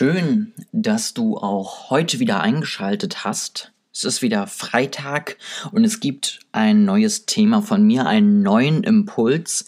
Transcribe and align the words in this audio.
Schön, 0.00 0.54
dass 0.72 1.12
du 1.12 1.36
auch 1.36 1.90
heute 1.90 2.20
wieder 2.20 2.40
eingeschaltet 2.40 3.22
hast. 3.22 3.72
Es 3.92 4.04
ist 4.04 4.22
wieder 4.22 4.46
Freitag 4.46 5.36
und 5.72 5.84
es 5.84 6.00
gibt 6.00 6.40
ein 6.52 6.86
neues 6.86 7.26
Thema 7.26 7.60
von 7.60 7.82
mir, 7.82 8.06
einen 8.06 8.40
neuen 8.40 8.82
Impuls. 8.82 9.66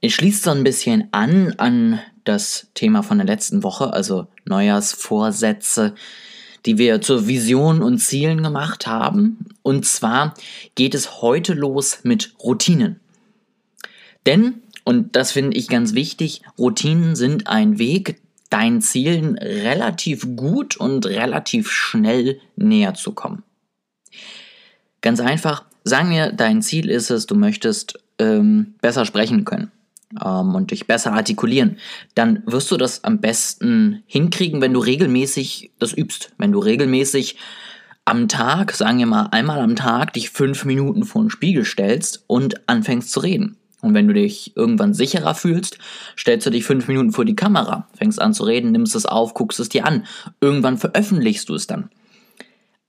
Es 0.00 0.14
schließt 0.14 0.44
so 0.44 0.50
ein 0.50 0.64
bisschen 0.64 1.08
an 1.12 1.52
an 1.58 2.00
das 2.24 2.68
Thema 2.72 3.02
von 3.02 3.18
der 3.18 3.26
letzten 3.26 3.62
Woche, 3.62 3.92
also 3.92 4.28
Neujahrsvorsätze, 4.46 5.94
die 6.64 6.78
wir 6.78 7.02
zur 7.02 7.28
Vision 7.28 7.82
und 7.82 7.98
Zielen 7.98 8.42
gemacht 8.42 8.86
haben. 8.86 9.44
Und 9.60 9.84
zwar 9.84 10.32
geht 10.74 10.94
es 10.94 11.20
heute 11.20 11.52
los 11.52 11.98
mit 12.02 12.32
Routinen. 12.42 12.98
Denn, 14.24 14.62
und 14.84 15.16
das 15.16 15.32
finde 15.32 15.58
ich 15.58 15.68
ganz 15.68 15.92
wichtig, 15.92 16.40
Routinen 16.58 17.14
sind 17.14 17.46
ein 17.46 17.78
Weg, 17.78 18.22
deinen 18.48 18.80
Zielen 18.80 19.38
relativ 19.38 20.36
gut 20.36 20.76
und 20.76 21.06
relativ 21.06 21.70
schnell 21.70 22.40
näher 22.56 22.94
zu 22.94 23.12
kommen. 23.12 23.42
Ganz 25.00 25.20
einfach, 25.20 25.64
sagen 25.84 26.10
wir, 26.10 26.32
dein 26.32 26.62
Ziel 26.62 26.90
ist 26.90 27.10
es, 27.10 27.26
du 27.26 27.34
möchtest 27.34 27.98
ähm, 28.18 28.74
besser 28.80 29.04
sprechen 29.04 29.44
können 29.44 29.70
ähm, 30.24 30.54
und 30.54 30.70
dich 30.70 30.86
besser 30.86 31.12
artikulieren, 31.12 31.78
dann 32.14 32.42
wirst 32.46 32.70
du 32.70 32.76
das 32.76 33.04
am 33.04 33.20
besten 33.20 34.02
hinkriegen, 34.06 34.60
wenn 34.60 34.72
du 34.72 34.80
regelmäßig 34.80 35.72
das 35.78 35.92
übst, 35.92 36.32
wenn 36.38 36.52
du 36.52 36.58
regelmäßig 36.58 37.36
am 38.04 38.28
Tag, 38.28 38.72
sagen 38.72 38.98
wir 38.98 39.06
mal 39.06 39.28
einmal 39.32 39.60
am 39.60 39.74
Tag, 39.74 40.12
dich 40.12 40.30
fünf 40.30 40.64
Minuten 40.64 41.04
vor 41.04 41.22
den 41.22 41.30
Spiegel 41.30 41.64
stellst 41.64 42.22
und 42.28 42.68
anfängst 42.68 43.10
zu 43.10 43.20
reden. 43.20 43.56
Und 43.86 43.94
wenn 43.94 44.08
du 44.08 44.14
dich 44.14 44.56
irgendwann 44.56 44.94
sicherer 44.94 45.36
fühlst, 45.36 45.78
stellst 46.18 46.44
du 46.44 46.50
dich 46.50 46.64
fünf 46.64 46.88
Minuten 46.88 47.12
vor 47.12 47.24
die 47.24 47.36
Kamera, 47.36 47.86
fängst 47.96 48.20
an 48.20 48.34
zu 48.34 48.42
reden, 48.42 48.72
nimmst 48.72 48.96
es 48.96 49.06
auf, 49.06 49.32
guckst 49.32 49.60
es 49.60 49.68
dir 49.68 49.86
an. 49.86 50.06
Irgendwann 50.40 50.76
veröffentlichst 50.76 51.48
du 51.48 51.54
es 51.54 51.68
dann. 51.68 51.88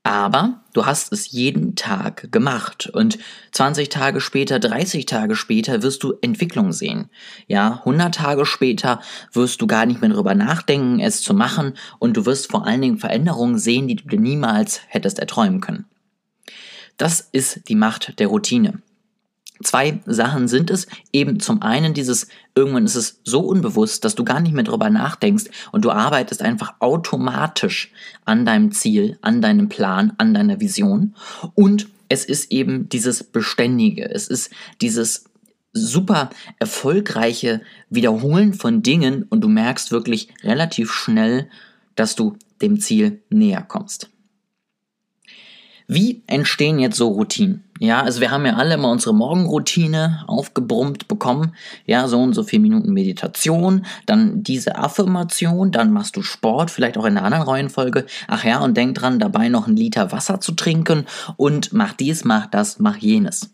Aber 0.02 0.62
du 0.74 0.88
hast 0.88 1.14
es 1.14 1.30
jeden 1.30 1.76
Tag 1.76 2.32
gemacht 2.32 2.90
und 2.92 3.20
20 3.52 3.90
Tage 3.90 4.22
später, 4.22 4.58
30 4.58 5.06
Tage 5.06 5.36
später 5.36 5.84
wirst 5.84 6.02
du 6.02 6.16
Entwicklung 6.22 6.74
sehen. 6.74 7.12
Ja, 7.46 7.82
100 7.86 8.16
Tage 8.16 8.48
später 8.48 9.00
wirst 9.34 9.62
du 9.62 9.68
gar 9.68 9.86
nicht 9.86 10.02
mehr 10.02 10.10
darüber 10.10 10.34
nachdenken, 10.34 11.00
es 11.00 11.22
zu 11.22 11.36
machen 11.36 11.74
und 12.00 12.18
du 12.18 12.26
wirst 12.26 12.50
vor 12.50 12.66
allen 12.66 12.82
Dingen 12.82 12.98
Veränderungen 12.98 13.60
sehen, 13.60 13.88
die 13.88 13.98
du 13.98 14.08
dir 14.08 14.20
niemals 14.20 14.82
hättest 14.88 15.20
erträumen 15.20 15.62
können. 15.62 15.86
Das 16.98 17.20
ist 17.20 17.70
die 17.70 17.76
Macht 17.76 18.18
der 18.18 18.30
Routine. 18.30 18.82
Zwei 19.64 20.02
Sachen 20.06 20.48
sind 20.48 20.70
es. 20.70 20.88
Eben 21.12 21.40
zum 21.40 21.62
einen 21.62 21.94
dieses, 21.94 22.28
irgendwann 22.56 22.86
ist 22.86 22.96
es 22.96 23.22
so 23.24 23.42
unbewusst, 23.42 24.06
dass 24.06 24.16
du 24.16 24.24
gar 24.24 24.40
nicht 24.40 24.54
mehr 24.54 24.64
drüber 24.64 24.90
nachdenkst 24.90 25.46
und 25.72 25.86
du 25.86 25.92
arbeitest 25.92 26.42
einfach 26.42 26.76
automatisch 26.80 27.92
an 28.26 28.46
deinem 28.46 28.72
Ziel, 28.72 29.18
an 29.22 29.42
deinem 29.42 29.70
Plan, 29.70 30.14
an 30.18 30.34
deiner 30.34 30.60
Vision. 30.60 31.16
Und 31.56 31.88
es 32.10 32.26
ist 32.26 32.52
eben 32.52 32.90
dieses 32.90 33.24
Beständige. 33.24 34.10
Es 34.10 34.28
ist 34.28 34.52
dieses 34.82 35.26
super 35.74 36.30
erfolgreiche 36.60 37.62
Wiederholen 37.90 38.54
von 38.54 38.82
Dingen 38.82 39.24
und 39.24 39.42
du 39.42 39.48
merkst 39.48 39.92
wirklich 39.92 40.30
relativ 40.44 40.92
schnell, 40.92 41.50
dass 41.96 42.16
du 42.16 42.38
dem 42.62 42.80
Ziel 42.80 43.22
näher 43.30 43.62
kommst. 43.62 44.10
Wie 45.90 46.22
entstehen 46.28 46.80
jetzt 46.80 46.98
so 46.98 47.08
Routinen? 47.08 47.64
Ja, 47.80 48.02
also 48.02 48.20
wir 48.20 48.30
haben 48.30 48.46
ja 48.46 48.56
alle 48.56 48.74
immer 48.74 48.92
unsere 48.92 49.16
Morgenroutine 49.16 50.26
aufgebrummt 50.28 51.08
bekommen. 51.08 51.54
Ja, 51.86 52.10
so 52.10 52.20
und 52.20 52.34
so 52.34 52.44
vier 52.44 52.60
Minuten 52.60 52.92
Meditation, 52.92 53.86
dann 54.06 54.44
diese 54.44 54.76
Affirmation, 54.76 55.72
dann 55.72 55.94
machst 55.94 56.18
du 56.18 56.24
Sport, 56.24 56.72
vielleicht 56.72 56.98
auch 56.98 57.06
in 57.06 57.18
einer 57.18 57.26
anderen 57.26 57.48
Reihenfolge. 57.48 58.06
Ach 58.28 58.44
ja, 58.44 58.60
und 58.60 58.76
denk 58.76 58.96
dran, 58.96 59.20
dabei 59.20 59.48
noch 59.48 59.68
einen 59.68 59.78
Liter 59.78 60.12
Wasser 60.12 60.42
zu 60.42 60.52
trinken 60.52 61.06
und 61.38 61.72
mach 61.72 61.94
dies, 61.94 62.26
mach 62.26 62.48
das, 62.48 62.80
mach 62.80 62.98
jenes. 62.98 63.52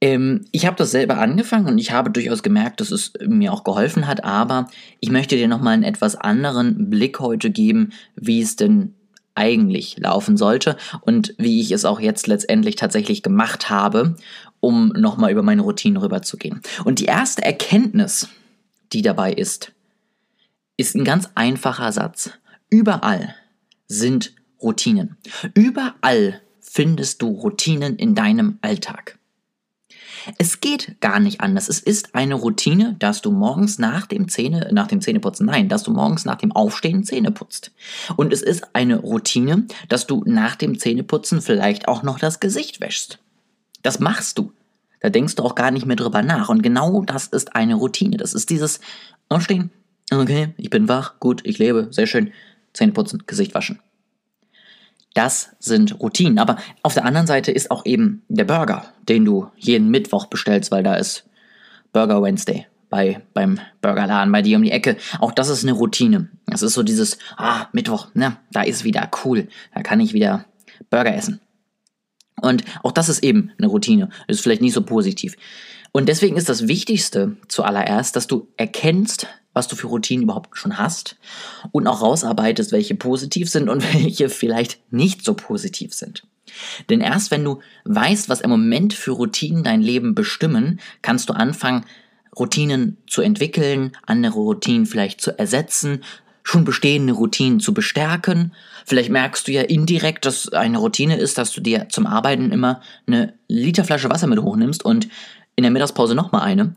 Ähm, 0.00 0.46
ich 0.50 0.64
habe 0.64 0.76
das 0.76 0.92
selber 0.92 1.18
angefangen 1.18 1.66
und 1.66 1.78
ich 1.78 1.92
habe 1.92 2.10
durchaus 2.10 2.42
gemerkt, 2.42 2.80
dass 2.80 2.90
es 2.90 3.12
mir 3.26 3.52
auch 3.52 3.64
geholfen 3.64 4.06
hat, 4.06 4.24
aber 4.24 4.68
ich 5.00 5.10
möchte 5.10 5.36
dir 5.36 5.48
nochmal 5.48 5.74
einen 5.74 5.82
etwas 5.82 6.16
anderen 6.16 6.88
Blick 6.88 7.20
heute 7.20 7.50
geben, 7.50 7.92
wie 8.16 8.40
es 8.40 8.56
denn 8.56 8.94
eigentlich 9.34 9.98
laufen 9.98 10.36
sollte 10.36 10.76
und 11.00 11.34
wie 11.38 11.60
ich 11.60 11.70
es 11.70 11.84
auch 11.84 12.00
jetzt 12.00 12.26
letztendlich 12.26 12.76
tatsächlich 12.76 13.22
gemacht 13.22 13.70
habe, 13.70 14.16
um 14.60 14.88
nochmal 14.88 15.32
über 15.32 15.42
meine 15.42 15.62
Routinen 15.62 15.96
rüberzugehen. 15.96 16.60
Und 16.84 17.00
die 17.00 17.06
erste 17.06 17.42
Erkenntnis, 17.42 18.28
die 18.92 19.02
dabei 19.02 19.32
ist, 19.32 19.72
ist 20.76 20.94
ein 20.94 21.04
ganz 21.04 21.30
einfacher 21.34 21.92
Satz. 21.92 22.30
Überall 22.70 23.34
sind 23.86 24.34
Routinen. 24.62 25.16
Überall 25.54 26.40
findest 26.60 27.22
du 27.22 27.28
Routinen 27.28 27.96
in 27.96 28.14
deinem 28.14 28.58
Alltag. 28.62 29.18
Es 30.38 30.60
geht 30.60 31.00
gar 31.00 31.20
nicht 31.20 31.40
anders. 31.40 31.68
Es 31.68 31.80
ist 31.80 32.14
eine 32.14 32.34
Routine, 32.34 32.96
dass 32.98 33.20
du 33.20 33.30
morgens 33.30 33.78
nach 33.78 34.06
dem 34.06 34.28
Zähne, 34.28 34.70
nach 34.72 34.86
dem 34.86 35.00
Zähneputzen, 35.00 35.46
nein, 35.46 35.68
dass 35.68 35.82
du 35.82 35.92
morgens 35.92 36.24
nach 36.24 36.36
dem 36.36 36.52
Aufstehen 36.52 37.04
Zähne 37.04 37.30
putzt. 37.30 37.72
Und 38.16 38.32
es 38.32 38.42
ist 38.42 38.74
eine 38.74 38.96
Routine, 38.96 39.66
dass 39.88 40.06
du 40.06 40.22
nach 40.26 40.56
dem 40.56 40.78
Zähneputzen 40.78 41.40
vielleicht 41.40 41.88
auch 41.88 42.02
noch 42.02 42.18
das 42.18 42.40
Gesicht 42.40 42.80
wäschst. 42.80 43.18
Das 43.82 44.00
machst 44.00 44.38
du. 44.38 44.52
Da 45.00 45.10
denkst 45.10 45.36
du 45.36 45.42
auch 45.42 45.54
gar 45.54 45.70
nicht 45.70 45.84
mehr 45.84 45.96
drüber 45.96 46.22
nach. 46.22 46.48
Und 46.48 46.62
genau 46.62 47.02
das 47.02 47.26
ist 47.26 47.54
eine 47.54 47.74
Routine. 47.74 48.16
Das 48.16 48.32
ist 48.32 48.48
dieses 48.48 48.80
Aufstehen. 49.28 49.70
Okay, 50.10 50.54
ich 50.56 50.70
bin 50.70 50.88
wach, 50.88 51.20
gut, 51.20 51.42
ich 51.44 51.58
lebe, 51.58 51.88
sehr 51.90 52.06
schön. 52.06 52.32
Zähne 52.72 52.92
putzen, 52.92 53.22
Gesicht 53.26 53.54
waschen. 53.54 53.80
Das 55.14 55.50
sind 55.60 56.00
Routinen. 56.00 56.38
Aber 56.38 56.56
auf 56.82 56.94
der 56.94 57.04
anderen 57.04 57.26
Seite 57.26 57.52
ist 57.52 57.70
auch 57.70 57.86
eben 57.86 58.22
der 58.28 58.44
Burger, 58.44 58.92
den 59.08 59.24
du 59.24 59.48
jeden 59.56 59.90
Mittwoch 59.90 60.26
bestellst, 60.26 60.70
weil 60.70 60.82
da 60.82 60.96
ist 60.96 61.24
Burger 61.92 62.22
Wednesday 62.22 62.66
bei, 62.90 63.22
beim 63.32 63.58
Burgerladen 63.80 64.30
bei 64.30 64.42
dir 64.42 64.56
um 64.56 64.62
die 64.62 64.70
Ecke. 64.70 64.96
Auch 65.20 65.32
das 65.32 65.48
ist 65.48 65.62
eine 65.62 65.72
Routine. 65.72 66.28
Das 66.46 66.62
ist 66.62 66.74
so 66.74 66.82
dieses, 66.82 67.18
ah, 67.36 67.66
Mittwoch, 67.72 68.08
ne, 68.14 68.36
da 68.52 68.62
ist 68.62 68.84
wieder 68.84 69.10
cool. 69.24 69.48
Da 69.74 69.82
kann 69.82 70.00
ich 70.00 70.12
wieder 70.12 70.44
Burger 70.90 71.14
essen. 71.14 71.40
Und 72.40 72.64
auch 72.82 72.92
das 72.92 73.08
ist 73.08 73.24
eben 73.24 73.50
eine 73.58 73.68
Routine. 73.68 74.10
Ist 74.28 74.42
vielleicht 74.42 74.62
nicht 74.62 74.74
so 74.74 74.82
positiv. 74.82 75.36
Und 75.92 76.08
deswegen 76.08 76.36
ist 76.36 76.48
das 76.48 76.68
Wichtigste 76.68 77.36
zuallererst, 77.48 78.16
dass 78.16 78.26
du 78.26 78.48
erkennst, 78.56 79.28
was 79.54 79.68
du 79.68 79.76
für 79.76 79.86
Routinen 79.86 80.24
überhaupt 80.24 80.58
schon 80.58 80.76
hast 80.76 81.16
und 81.72 81.86
auch 81.86 82.02
rausarbeitest, 82.02 82.72
welche 82.72 82.94
positiv 82.94 83.48
sind 83.48 83.70
und 83.70 83.82
welche 83.94 84.28
vielleicht 84.28 84.78
nicht 84.92 85.24
so 85.24 85.34
positiv 85.34 85.94
sind. 85.94 86.24
Denn 86.90 87.00
erst 87.00 87.30
wenn 87.30 87.42
du 87.42 87.60
weißt, 87.84 88.28
was 88.28 88.42
im 88.42 88.50
Moment 88.50 88.92
für 88.92 89.12
Routinen 89.12 89.64
dein 89.64 89.80
Leben 89.80 90.14
bestimmen, 90.14 90.80
kannst 91.00 91.28
du 91.28 91.32
anfangen, 91.32 91.84
Routinen 92.38 92.98
zu 93.06 93.22
entwickeln, 93.22 93.92
andere 94.06 94.40
Routinen 94.40 94.86
vielleicht 94.86 95.20
zu 95.20 95.38
ersetzen, 95.38 96.02
schon 96.42 96.64
bestehende 96.64 97.14
Routinen 97.14 97.60
zu 97.60 97.72
bestärken. 97.72 98.52
Vielleicht 98.84 99.10
merkst 99.10 99.48
du 99.48 99.52
ja 99.52 99.62
indirekt, 99.62 100.26
dass 100.26 100.50
eine 100.50 100.78
Routine 100.78 101.16
ist, 101.16 101.38
dass 101.38 101.52
du 101.52 101.60
dir 101.60 101.88
zum 101.88 102.06
Arbeiten 102.06 102.52
immer 102.52 102.82
eine 103.06 103.34
Literflasche 103.48 104.10
Wasser 104.10 104.26
mit 104.26 104.40
hochnimmst 104.40 104.84
und 104.84 105.08
in 105.56 105.62
der 105.62 105.70
Mittagspause 105.70 106.14
nochmal 106.14 106.42
eine. 106.42 106.74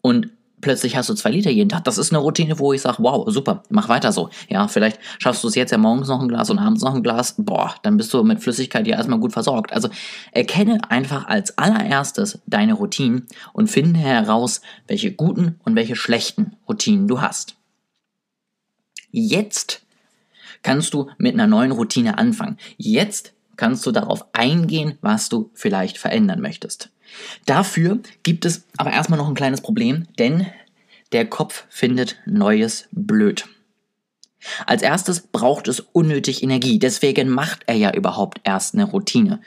Und 0.00 0.30
plötzlich 0.60 0.96
hast 0.96 1.08
du 1.08 1.14
zwei 1.14 1.30
Liter 1.30 1.50
jeden 1.50 1.68
Tag. 1.68 1.84
Das 1.84 1.98
ist 1.98 2.12
eine 2.12 2.18
Routine, 2.18 2.58
wo 2.58 2.72
ich 2.72 2.82
sage, 2.82 2.96
wow, 3.00 3.24
super, 3.30 3.62
mach 3.70 3.88
weiter 3.88 4.12
so. 4.12 4.30
Ja, 4.48 4.68
vielleicht 4.68 4.98
schaffst 5.18 5.42
du 5.44 5.48
es 5.48 5.54
jetzt 5.54 5.70
ja 5.70 5.78
morgens 5.78 6.08
noch 6.08 6.20
ein 6.20 6.28
Glas 6.28 6.50
und 6.50 6.58
abends 6.58 6.82
noch 6.82 6.94
ein 6.94 7.02
Glas. 7.02 7.34
Boah, 7.38 7.74
dann 7.82 7.96
bist 7.96 8.12
du 8.12 8.22
mit 8.22 8.40
Flüssigkeit 8.40 8.86
ja 8.86 8.96
erstmal 8.96 9.18
gut 9.18 9.32
versorgt. 9.32 9.72
Also 9.72 9.88
erkenne 10.32 10.80
einfach 10.90 11.26
als 11.26 11.56
allererstes 11.58 12.40
deine 12.46 12.74
Routinen 12.74 13.26
und 13.52 13.68
finde 13.68 14.00
heraus, 14.00 14.60
welche 14.86 15.12
guten 15.12 15.58
und 15.64 15.76
welche 15.76 15.96
schlechten 15.96 16.56
Routinen 16.68 17.08
du 17.08 17.20
hast. 17.20 17.56
Jetzt 19.10 19.82
kannst 20.62 20.94
du 20.94 21.10
mit 21.18 21.34
einer 21.34 21.46
neuen 21.46 21.72
Routine 21.72 22.18
anfangen. 22.18 22.58
Jetzt 22.76 23.32
kannst 23.60 23.84
du 23.84 23.92
darauf 23.92 24.24
eingehen, 24.32 24.96
was 25.02 25.28
du 25.28 25.50
vielleicht 25.52 25.98
verändern 25.98 26.40
möchtest. 26.40 26.88
Dafür 27.44 28.00
gibt 28.22 28.46
es 28.46 28.64
aber 28.78 28.90
erstmal 28.90 29.18
noch 29.18 29.28
ein 29.28 29.34
kleines 29.34 29.60
Problem, 29.60 30.06
denn 30.18 30.46
Der 31.12 31.26
Kopf 31.26 31.64
findet 31.68 32.16
Neues 32.24 32.88
blöd. 32.92 33.48
Als 34.66 34.82
erstes 34.82 35.20
braucht 35.20 35.68
es 35.68 35.80
unnötig 35.92 36.42
Energie, 36.42 36.78
deswegen 36.78 37.28
macht 37.28 37.60
er 37.66 37.74
ja 37.76 37.92
überhaupt 37.94 38.40
erst 38.44 38.74
eine 38.74 38.84
Routine. 38.84 39.40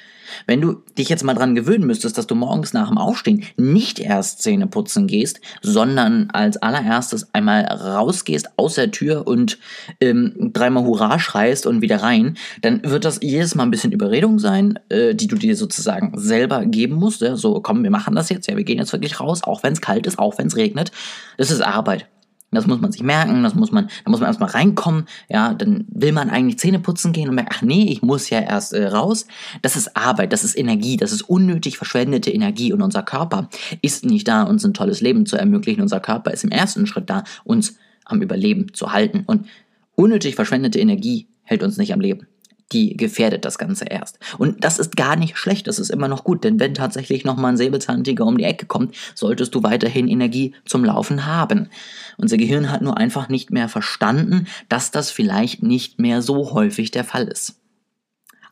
Wenn 0.48 0.62
du 0.62 0.84
dich 0.98 1.10
jetzt 1.10 1.24
mal 1.24 1.34
dran 1.34 1.56
gewöhnen 1.56 1.86
müsstest, 1.86 2.18
dass 2.18 2.28
du 2.28 2.36
morgens 2.36 2.74
nach 2.74 2.90
dem 2.90 2.98
Aufstehen 2.98 3.44
nicht 3.58 4.00
erst 4.00 4.42
Zähne 4.42 4.68
putzen 4.68 5.08
gehst, 5.08 5.40
sondern 5.62 6.30
als 6.32 6.58
allererstes 6.58 7.34
einmal 7.34 7.66
rausgehst 7.66 8.58
aus 8.58 8.76
der 8.76 8.92
Tür 8.92 9.28
und 9.28 9.60
ähm, 10.00 10.52
dreimal 10.54 10.86
Hurra 10.86 11.20
schreist 11.20 11.66
und 11.66 11.82
wieder 11.82 12.02
rein, 12.02 12.38
dann 12.62 12.82
wird 12.84 13.06
das 13.06 13.20
jedes 13.22 13.56
Mal 13.56 13.64
ein 13.64 13.72
bisschen 13.72 13.92
Überredung 13.92 14.40
sein, 14.40 14.80
äh, 14.90 15.14
die 15.14 15.28
du 15.28 15.36
dir 15.36 15.56
sozusagen 15.56 16.14
selber 16.16 16.66
geben 16.66 16.96
musst. 16.96 17.22
Ja? 17.22 17.36
So, 17.36 17.62
komm, 17.62 17.84
wir 17.84 17.92
machen 17.92 18.16
das 18.16 18.30
jetzt, 18.30 18.48
ja, 18.48 18.58
wir 18.58 18.64
gehen 18.64 18.80
jetzt 18.80 18.94
wirklich 18.94 19.20
raus, 19.20 19.44
auch 19.44 19.64
wenn 19.64 19.74
es 19.74 19.82
kalt 19.82 20.08
ist, 20.08 20.20
auch 20.20 20.38
wenn 20.38 20.48
es 20.48 20.56
regnet. 20.56 20.92
Das 21.38 21.52
ist 21.52 21.62
Arbeit. 21.62 22.08
Das 22.54 22.68
muss 22.68 22.82
man 22.82 22.92
sich 22.92 23.04
merken, 23.04 23.44
das 23.44 23.56
muss 23.56 23.72
man, 23.72 23.88
da 24.04 24.12
muss 24.12 24.20
man 24.20 24.28
erstmal 24.28 24.50
reinkommen, 24.50 25.06
ja, 25.30 25.54
dann 25.54 25.86
will 25.90 26.12
man 26.12 26.30
eigentlich 26.30 26.60
Zähne 26.60 26.80
putzen 26.80 27.14
gehen 27.14 27.30
und 27.30 27.36
merkt, 27.36 27.54
ach 27.56 27.62
nee, 27.62 27.92
ich 27.92 28.02
muss 28.02 28.30
ja 28.30 28.40
erst 28.40 28.74
äh, 28.74 28.88
raus. 28.88 29.28
Das 29.62 29.76
ist 29.76 29.96
Arbeit, 29.96 30.34
das 30.34 30.44
ist 30.44 30.58
Energie, 30.58 30.98
das 30.98 31.12
ist 31.12 31.24
unnötig 31.24 31.78
verschwendete 31.78 32.32
Energie 32.32 32.74
und 32.74 32.82
unser 32.82 33.04
Körper 33.04 33.50
ist 33.82 34.06
nicht 34.06 34.28
da, 34.28 34.44
uns 34.44 34.66
ein 34.66 34.74
tolles 34.74 35.02
Leben 35.02 35.26
zu 35.26 35.38
ermöglichen. 35.38 35.82
Unser 35.82 36.00
Körper 36.00 36.32
ist 36.32 36.44
im 36.44 36.52
ersten 36.52 36.88
Schritt 36.88 37.10
da, 37.10 37.24
uns 37.44 37.78
am 38.06 38.22
Überleben 38.22 38.74
zu 38.74 38.92
halten 38.92 39.24
und 39.26 39.48
unnötig 39.96 40.36
verschwendete 40.36 40.80
Energie 40.80 41.28
hält 41.44 41.64
uns 41.64 41.78
nicht 41.78 41.94
am 41.94 42.02
Leben 42.02 42.28
die 42.72 42.98
gefährdet 42.98 43.46
das 43.46 43.58
Ganze 43.58 43.86
erst. 43.86 44.20
Und 44.38 44.64
das 44.64 44.80
ist 44.80 44.96
gar 44.96 45.16
nicht 45.16 45.38
schlecht, 45.38 45.68
das 45.68 45.80
ist 45.80 45.90
immer 45.90 46.08
noch 46.08 46.24
gut, 46.24 46.44
denn 46.44 46.60
wenn 46.60 46.74
tatsächlich 46.74 47.26
nochmal 47.26 47.54
ein 47.54 47.58
Säbelzahntiger 47.58 48.26
um 48.26 48.38
die 48.38 48.44
Ecke 48.44 48.66
kommt, 48.66 48.96
solltest 49.16 49.54
du 49.54 49.64
weiterhin 49.64 50.08
Energie 50.08 50.54
zum 50.66 50.86
Laufen 50.86 51.26
haben. 51.26 51.70
Unser 52.18 52.38
Gehirn 52.38 52.72
hat 52.72 52.82
nur 52.82 52.98
einfach 52.98 53.30
nicht 53.30 53.52
mehr 53.52 53.70
verstanden, 53.70 54.48
dass 54.70 54.92
das 54.92 55.12
vielleicht 55.12 55.64
nicht 55.64 56.00
mehr 56.00 56.22
so 56.22 56.54
häufig 56.54 56.92
der 56.92 57.04
Fall 57.04 57.28
ist. 57.28 57.60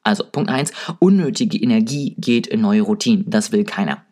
Also 0.04 0.24
Punkt 0.32 0.50
1, 0.50 0.72
unnötige 1.00 1.58
Energie 1.58 2.16
geht 2.18 2.48
in 2.48 2.62
neue 2.62 2.82
Routinen, 2.82 3.30
das 3.30 3.52
will 3.52 3.64
keiner. 3.64 4.04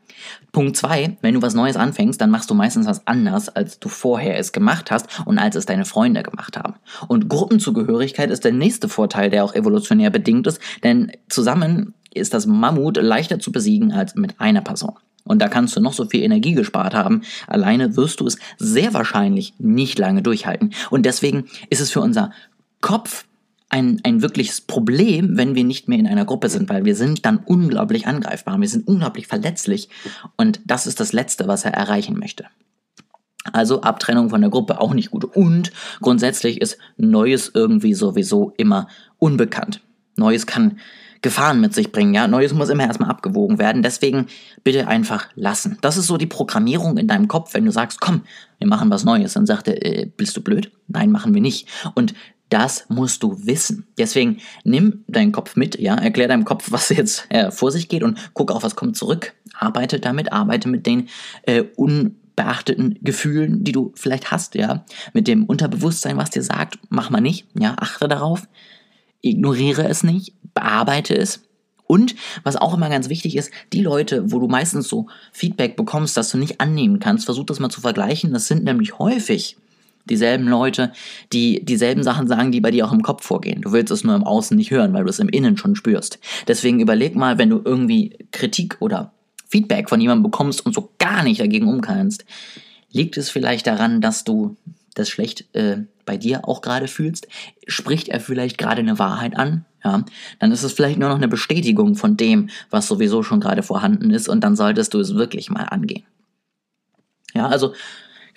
Punkt 0.51 0.77
2, 0.77 1.17
wenn 1.21 1.33
du 1.33 1.41
was 1.41 1.53
Neues 1.53 1.75
anfängst, 1.75 2.19
dann 2.19 2.31
machst 2.31 2.49
du 2.49 2.53
meistens 2.53 2.85
was 2.85 3.05
anders, 3.07 3.49
als 3.49 3.79
du 3.79 3.89
vorher 3.89 4.37
es 4.37 4.51
gemacht 4.51 4.91
hast 4.91 5.07
und 5.25 5.37
als 5.37 5.55
es 5.55 5.65
deine 5.65 5.85
Freunde 5.85 6.23
gemacht 6.23 6.57
haben. 6.57 6.75
Und 7.07 7.29
Gruppenzugehörigkeit 7.29 8.29
ist 8.31 8.43
der 8.43 8.53
nächste 8.53 8.89
Vorteil, 8.89 9.29
der 9.29 9.43
auch 9.43 9.53
evolutionär 9.53 10.09
bedingt 10.09 10.47
ist, 10.47 10.59
denn 10.83 11.11
zusammen 11.29 11.93
ist 12.13 12.33
das 12.33 12.45
Mammut 12.45 12.97
leichter 12.97 13.39
zu 13.39 13.51
besiegen 13.51 13.91
als 13.91 14.15
mit 14.15 14.39
einer 14.39 14.61
Person. 14.61 14.95
Und 15.25 15.41
da 15.41 15.47
kannst 15.47 15.75
du 15.75 15.81
noch 15.81 15.93
so 15.93 16.05
viel 16.05 16.23
Energie 16.23 16.53
gespart 16.53 16.95
haben. 16.95 17.21
Alleine 17.45 17.95
wirst 17.95 18.19
du 18.19 18.25
es 18.25 18.37
sehr 18.57 18.95
wahrscheinlich 18.95 19.53
nicht 19.59 19.99
lange 19.99 20.23
durchhalten. 20.23 20.73
Und 20.89 21.05
deswegen 21.05 21.45
ist 21.69 21.81
es 21.81 21.91
für 21.91 22.01
unser 22.01 22.31
Kopf 22.81 23.25
ein, 23.69 24.01
ein 24.03 24.21
wirkliches 24.21 24.61
Problem, 24.61 25.37
wenn 25.37 25.55
wir 25.55 25.63
nicht 25.63 25.87
mehr 25.87 25.99
in 25.99 26.07
einer 26.07 26.25
Gruppe 26.25 26.49
sind, 26.49 26.69
weil 26.69 26.85
wir 26.85 26.95
sind 26.95 27.25
dann 27.25 27.37
unglaublich 27.37 28.07
angreifbar, 28.07 28.59
wir 28.59 28.67
sind 28.67 28.87
unglaublich 28.87 29.27
verletzlich 29.27 29.89
und 30.37 30.59
das 30.65 30.87
ist 30.87 30.99
das 30.99 31.13
Letzte, 31.13 31.47
was 31.47 31.65
er 31.65 31.73
erreichen 31.73 32.17
möchte. 32.17 32.45
Also 33.53 33.81
Abtrennung 33.81 34.29
von 34.29 34.41
der 34.41 34.49
Gruppe 34.49 34.81
auch 34.81 34.93
nicht 34.93 35.11
gut. 35.11 35.23
Und 35.23 35.71
grundsätzlich 36.01 36.61
ist 36.61 36.77
Neues 36.97 37.51
irgendwie 37.53 37.93
sowieso 37.93 38.53
immer 38.57 38.87
unbekannt. 39.17 39.81
Neues 40.17 40.45
kann 40.45 40.79
Gefahren 41.21 41.59
mit 41.59 41.73
sich 41.73 41.91
bringen, 41.91 42.13
ja. 42.13 42.27
Neues 42.27 42.53
muss 42.53 42.69
immer 42.69 42.85
erstmal 42.85 43.09
abgewogen 43.09 43.59
werden. 43.59 43.81
Deswegen 43.81 44.27
bitte 44.63 44.87
einfach 44.87 45.27
lassen. 45.35 45.77
Das 45.81 45.97
ist 45.97 46.07
so 46.07 46.17
die 46.17 46.25
Programmierung 46.25 46.97
in 46.97 47.07
deinem 47.07 47.27
Kopf, 47.27 47.53
wenn 47.53 47.65
du 47.65 47.71
sagst, 47.71 47.99
komm, 47.99 48.21
wir 48.57 48.67
machen 48.67 48.89
was 48.89 49.03
Neues. 49.03 49.33
Dann 49.33 49.45
sagt 49.45 49.67
er, 49.67 49.85
äh, 49.85 50.05
bist 50.05 50.37
du 50.37 50.41
blöd? 50.41 50.71
Nein, 50.87 51.11
machen 51.11 51.33
wir 51.33 51.41
nicht. 51.41 51.67
Und 51.93 52.13
das 52.49 52.85
musst 52.89 53.23
du 53.23 53.45
wissen. 53.45 53.87
Deswegen 53.97 54.37
nimm 54.63 55.03
deinen 55.07 55.31
Kopf 55.31 55.55
mit, 55.55 55.79
ja, 55.79 55.95
erklär 55.95 56.27
deinem 56.27 56.45
Kopf, 56.45 56.71
was 56.71 56.89
jetzt 56.89 57.25
äh, 57.29 57.51
vor 57.51 57.71
sich 57.71 57.87
geht 57.89 58.03
und 58.03 58.19
guck 58.33 58.51
auch, 58.51 58.63
was 58.63 58.75
kommt 58.75 58.97
zurück. 58.97 59.33
Arbeite 59.53 59.99
damit, 59.99 60.33
arbeite 60.33 60.67
mit 60.67 60.85
den 60.85 61.09
äh, 61.43 61.63
unbeachteten 61.75 62.97
Gefühlen, 63.01 63.63
die 63.63 63.71
du 63.71 63.91
vielleicht 63.95 64.31
hast, 64.31 64.55
ja, 64.55 64.85
mit 65.13 65.27
dem 65.27 65.45
Unterbewusstsein, 65.45 66.17
was 66.17 66.31
dir 66.31 66.43
sagt, 66.43 66.79
mach 66.89 67.09
mal 67.09 67.21
nicht, 67.21 67.47
ja, 67.57 67.75
achte 67.77 68.07
darauf, 68.07 68.47
ignoriere 69.21 69.87
es 69.87 70.03
nicht, 70.03 70.33
bearbeite 70.53 71.15
es. 71.15 71.43
Und 71.85 72.15
was 72.43 72.55
auch 72.55 72.75
immer 72.75 72.89
ganz 72.89 73.09
wichtig 73.09 73.35
ist, 73.35 73.49
die 73.73 73.81
Leute, 73.81 74.31
wo 74.31 74.37
du 74.37 74.47
meistens 74.47 74.87
so 74.87 75.07
Feedback 75.31 75.75
bekommst, 75.75 76.15
dass 76.17 76.29
du 76.29 76.37
nicht 76.37 76.61
annehmen 76.61 76.99
kannst, 76.99 77.25
versuch 77.25 77.45
das 77.45 77.59
mal 77.59 77.69
zu 77.69 77.81
vergleichen. 77.81 78.31
Das 78.31 78.45
sind 78.45 78.63
nämlich 78.63 78.99
häufig 78.99 79.57
dieselben 80.09 80.47
Leute, 80.47 80.91
die 81.31 81.63
dieselben 81.63 82.03
Sachen 82.03 82.27
sagen, 82.27 82.51
die 82.51 82.61
bei 82.61 82.71
dir 82.71 82.85
auch 82.85 82.91
im 82.91 83.01
Kopf 83.01 83.25
vorgehen. 83.25 83.61
Du 83.61 83.71
willst 83.71 83.91
es 83.91 84.03
nur 84.03 84.15
im 84.15 84.23
Außen 84.23 84.57
nicht 84.57 84.71
hören, 84.71 84.93
weil 84.93 85.03
du 85.03 85.09
es 85.09 85.19
im 85.19 85.29
Innen 85.29 85.57
schon 85.57 85.75
spürst. 85.75 86.19
Deswegen 86.47 86.79
überleg 86.79 87.15
mal, 87.15 87.37
wenn 87.37 87.49
du 87.49 87.61
irgendwie 87.63 88.17
Kritik 88.31 88.77
oder 88.79 89.13
Feedback 89.47 89.89
von 89.89 90.01
jemandem 90.01 90.23
bekommst 90.23 90.65
und 90.65 90.73
so 90.73 90.91
gar 90.99 91.23
nicht 91.23 91.39
dagegen 91.39 91.67
umkannst, 91.67 92.25
liegt 92.91 93.17
es 93.17 93.29
vielleicht 93.29 93.67
daran, 93.67 94.01
dass 94.01 94.23
du 94.23 94.57
das 94.95 95.09
schlecht 95.09 95.45
äh, 95.55 95.77
bei 96.05 96.17
dir 96.17 96.47
auch 96.47 96.61
gerade 96.61 96.87
fühlst? 96.87 97.27
Spricht 97.67 98.09
er 98.09 98.19
vielleicht 98.19 98.57
gerade 98.57 98.81
eine 98.81 98.99
Wahrheit 98.99 99.37
an? 99.37 99.65
Ja, 99.83 100.03
dann 100.39 100.51
ist 100.51 100.63
es 100.63 100.73
vielleicht 100.73 100.99
nur 100.99 101.07
noch 101.07 101.15
eine 101.15 101.29
Bestätigung 101.29 101.95
von 101.95 102.17
dem, 102.17 102.49
was 102.69 102.87
sowieso 102.87 103.23
schon 103.23 103.39
gerade 103.39 103.63
vorhanden 103.63 104.11
ist 104.11 104.27
und 104.27 104.43
dann 104.43 104.57
solltest 104.57 104.93
du 104.93 104.99
es 104.99 105.15
wirklich 105.15 105.49
mal 105.49 105.63
angehen. 105.63 106.03
Ja, 107.33 107.47
also 107.47 107.73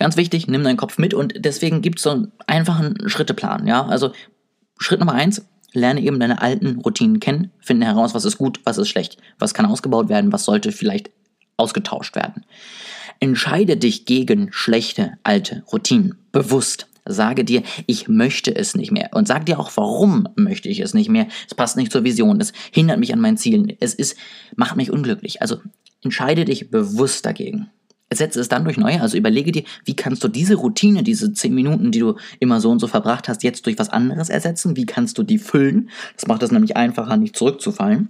Ganz 0.03 0.17
wichtig, 0.17 0.47
nimm 0.49 0.65
deinen 0.65 0.75
Kopf 0.75 0.97
mit 0.97 1.13
und 1.13 1.33
deswegen 1.37 1.81
gibt 1.81 1.99
es 1.99 2.03
so 2.03 2.09
einen 2.09 2.33
einfachen 2.45 3.07
Schritteplan. 3.07 3.65
Ja? 3.67 3.85
Also 3.85 4.11
Schritt 4.77 4.99
Nummer 4.99 5.13
eins, 5.13 5.45
lerne 5.71 6.01
eben 6.01 6.19
deine 6.19 6.41
alten 6.41 6.81
Routinen 6.81 7.21
kennen, 7.21 7.51
finde 7.61 7.87
heraus, 7.87 8.13
was 8.13 8.25
ist 8.25 8.37
gut, 8.37 8.59
was 8.65 8.77
ist 8.77 8.89
schlecht, 8.89 9.15
was 9.39 9.53
kann 9.53 9.65
ausgebaut 9.65 10.09
werden, 10.09 10.33
was 10.33 10.43
sollte 10.43 10.73
vielleicht 10.73 11.09
ausgetauscht 11.55 12.17
werden. 12.17 12.43
Entscheide 13.21 13.77
dich 13.77 14.05
gegen 14.05 14.49
schlechte 14.51 15.13
alte 15.23 15.63
Routinen, 15.71 16.15
bewusst. 16.33 16.87
Sage 17.05 17.45
dir, 17.45 17.63
ich 17.85 18.09
möchte 18.09 18.53
es 18.53 18.75
nicht 18.75 18.91
mehr. 18.91 19.09
Und 19.13 19.29
sag 19.29 19.45
dir 19.45 19.57
auch, 19.57 19.71
warum 19.77 20.27
möchte 20.35 20.67
ich 20.67 20.81
es 20.81 20.93
nicht 20.93 21.09
mehr. 21.09 21.27
Es 21.47 21.55
passt 21.55 21.77
nicht 21.77 21.93
zur 21.93 22.03
Vision. 22.03 22.41
Es 22.41 22.51
hindert 22.73 22.99
mich 22.99 23.13
an 23.13 23.21
meinen 23.21 23.37
Zielen. 23.37 23.71
Es 23.79 23.93
ist, 23.93 24.17
macht 24.57 24.75
mich 24.75 24.91
unglücklich. 24.91 25.41
Also 25.41 25.59
entscheide 26.01 26.43
dich 26.43 26.71
bewusst 26.71 27.25
dagegen. 27.25 27.69
Ersetze 28.13 28.39
es 28.39 28.49
dann 28.49 28.63
durch 28.63 28.77
neue. 28.77 29.01
Also 29.01 29.17
überlege 29.17 29.51
dir, 29.51 29.63
wie 29.85 29.95
kannst 29.95 30.23
du 30.23 30.27
diese 30.27 30.55
Routine, 30.55 31.03
diese 31.03 31.33
10 31.33 31.53
Minuten, 31.53 31.91
die 31.91 31.99
du 31.99 32.15
immer 32.39 32.61
so 32.61 32.69
und 32.69 32.79
so 32.79 32.87
verbracht 32.87 33.27
hast, 33.27 33.43
jetzt 33.43 33.65
durch 33.65 33.79
was 33.79 33.89
anderes 33.89 34.29
ersetzen? 34.29 34.77
Wie 34.77 34.85
kannst 34.85 35.17
du 35.17 35.23
die 35.23 35.39
füllen? 35.39 35.89
Das 36.15 36.27
macht 36.27 36.43
es 36.43 36.51
nämlich 36.51 36.77
einfacher, 36.77 37.17
nicht 37.17 37.35
zurückzufallen. 37.35 38.09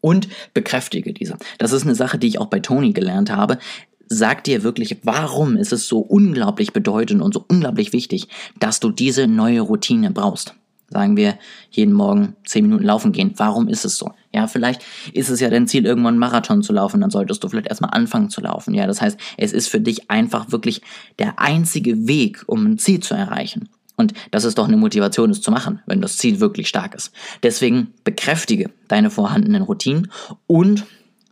Und 0.00 0.28
bekräftige 0.52 1.14
diese. 1.14 1.36
Das 1.58 1.72
ist 1.72 1.84
eine 1.84 1.94
Sache, 1.94 2.18
die 2.18 2.26
ich 2.26 2.38
auch 2.38 2.48
bei 2.48 2.60
Tony 2.60 2.92
gelernt 2.92 3.30
habe. 3.30 3.58
Sag 4.06 4.44
dir 4.44 4.62
wirklich, 4.62 4.98
warum 5.02 5.56
ist 5.56 5.72
es 5.72 5.88
so 5.88 6.00
unglaublich 6.00 6.72
bedeutend 6.72 7.22
und 7.22 7.32
so 7.32 7.44
unglaublich 7.48 7.92
wichtig, 7.92 8.28
dass 8.60 8.80
du 8.80 8.90
diese 8.90 9.26
neue 9.26 9.62
Routine 9.62 10.10
brauchst 10.10 10.54
sagen 10.88 11.16
wir, 11.16 11.38
jeden 11.70 11.92
Morgen 11.92 12.36
zehn 12.44 12.66
Minuten 12.66 12.84
laufen 12.84 13.12
gehen. 13.12 13.32
Warum 13.36 13.68
ist 13.68 13.84
es 13.84 13.96
so? 13.96 14.12
Ja, 14.32 14.46
vielleicht 14.46 14.82
ist 15.12 15.28
es 15.28 15.40
ja 15.40 15.50
dein 15.50 15.66
Ziel, 15.66 15.86
irgendwann 15.86 16.14
einen 16.14 16.18
Marathon 16.18 16.62
zu 16.62 16.72
laufen, 16.72 17.00
dann 17.00 17.10
solltest 17.10 17.42
du 17.42 17.48
vielleicht 17.48 17.68
erstmal 17.68 17.90
anfangen 17.90 18.30
zu 18.30 18.40
laufen. 18.40 18.74
Ja, 18.74 18.86
das 18.86 19.00
heißt, 19.00 19.18
es 19.36 19.52
ist 19.52 19.68
für 19.68 19.80
dich 19.80 20.10
einfach 20.10 20.52
wirklich 20.52 20.82
der 21.18 21.38
einzige 21.38 22.06
Weg, 22.08 22.44
um 22.46 22.64
ein 22.66 22.78
Ziel 22.78 23.00
zu 23.00 23.14
erreichen. 23.14 23.68
Und 23.96 24.12
das 24.30 24.44
ist 24.44 24.58
doch 24.58 24.66
eine 24.66 24.76
Motivation, 24.76 25.30
es 25.30 25.40
zu 25.40 25.50
machen, 25.50 25.80
wenn 25.86 26.00
das 26.00 26.16
Ziel 26.16 26.40
wirklich 26.40 26.68
stark 26.68 26.94
ist. 26.94 27.12
Deswegen 27.42 27.94
bekräftige 28.02 28.70
deine 28.88 29.10
vorhandenen 29.10 29.62
Routinen 29.62 30.10
und 30.46 30.84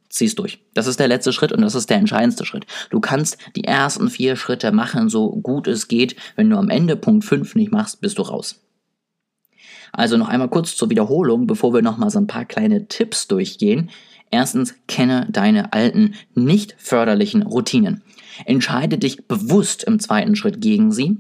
zieh's 0.08 0.34
durch. 0.34 0.60
Das 0.74 0.86
ist 0.86 1.00
der 1.00 1.08
letzte 1.08 1.32
Schritt 1.32 1.52
und 1.52 1.62
das 1.62 1.74
ist 1.74 1.90
der 1.90 1.96
entscheidendste 1.96 2.44
Schritt. 2.44 2.66
Du 2.90 3.00
kannst 3.00 3.38
die 3.56 3.64
ersten 3.64 4.10
vier 4.10 4.36
Schritte 4.36 4.70
machen, 4.70 5.08
so 5.08 5.30
gut 5.30 5.66
es 5.66 5.88
geht. 5.88 6.14
Wenn 6.36 6.50
du 6.50 6.56
am 6.56 6.68
Ende 6.68 6.96
Punkt 6.96 7.24
5 7.24 7.54
nicht 7.56 7.72
machst, 7.72 8.00
bist 8.00 8.18
du 8.18 8.22
raus. 8.22 8.60
Also 9.92 10.16
noch 10.16 10.28
einmal 10.28 10.48
kurz 10.48 10.74
zur 10.74 10.90
Wiederholung, 10.90 11.46
bevor 11.46 11.74
wir 11.74 11.82
nochmal 11.82 12.10
so 12.10 12.18
ein 12.18 12.26
paar 12.26 12.46
kleine 12.46 12.88
Tipps 12.88 13.28
durchgehen. 13.28 13.90
Erstens, 14.30 14.74
kenne 14.88 15.28
deine 15.30 15.74
alten, 15.74 16.14
nicht 16.34 16.74
förderlichen 16.78 17.42
Routinen. 17.42 18.02
Entscheide 18.46 18.96
dich 18.96 19.28
bewusst 19.28 19.84
im 19.84 19.98
zweiten 19.98 20.34
Schritt 20.34 20.62
gegen 20.62 20.90
sie 20.90 21.18